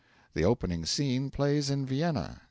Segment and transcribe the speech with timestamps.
[0.33, 2.39] The opening scene plays in Vienna.